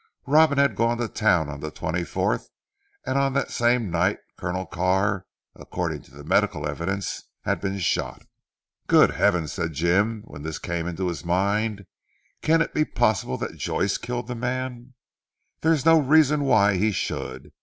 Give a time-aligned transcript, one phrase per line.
[0.25, 2.49] Robin had gone to Town on the twenty fourth,
[3.05, 8.23] and on that same night Colonel Carr (according to the medical evidence) had been shot.
[8.87, 11.85] "Good Heavens!" said Jim when this came into his mind,
[12.41, 14.95] "can it be possible that Joyce killed the man?
[15.61, 17.51] There is no reason why he should.